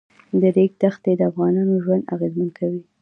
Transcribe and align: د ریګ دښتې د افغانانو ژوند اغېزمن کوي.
د 0.39 0.41
ریګ 0.55 0.71
دښتې 0.81 1.11
د 1.19 1.21
افغانانو 1.31 1.73
ژوند 1.83 2.09
اغېزمن 2.13 2.49
کوي. 2.57 2.81